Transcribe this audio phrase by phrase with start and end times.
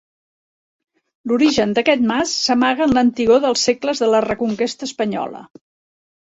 [1.31, 5.45] L'origen d'aquest mas s'amaga en l'antigor dels segles de la Reconquesta Espanyola.